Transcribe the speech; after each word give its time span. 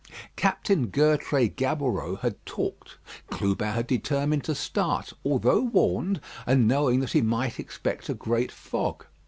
Captain 0.35 0.87
Gertrais 0.87 1.49
Gaboureau 1.55 2.15
had 2.21 2.43
talked; 2.43 2.97
Clubin 3.29 3.67
had 3.73 3.85
determined 3.85 4.43
to 4.45 4.55
start, 4.55 5.13
although 5.23 5.61
warned, 5.61 6.19
and 6.47 6.67
knowing 6.67 7.01
that 7.01 7.11
he 7.11 7.21
might 7.21 7.59
expect 7.59 8.09
a 8.09 8.15
great 8.15 8.51
fog. 8.51 9.05